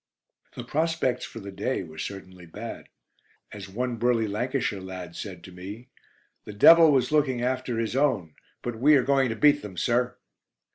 The 0.55 0.63
prospects 0.63 1.25
for 1.25 1.39
"The 1.41 1.51
Day" 1.51 1.83
were 1.83 1.99
certainly 1.99 2.47
bad. 2.47 2.89
As 3.51 3.69
one 3.69 3.97
burly 3.97 4.27
Lancashire 4.27 4.81
lad 4.81 5.15
said 5.15 5.43
to 5.43 5.51
me: 5.51 5.89
"the 6.43 6.53
Devil 6.53 6.91
was 6.91 7.11
looking 7.11 7.43
after 7.43 7.77
his 7.77 7.95
own; 7.95 8.33
but 8.63 8.79
we 8.79 8.95
are 8.95 9.03
going 9.03 9.29
to 9.29 9.35
beat 9.35 9.61
them, 9.61 9.77
sir." 9.77 10.17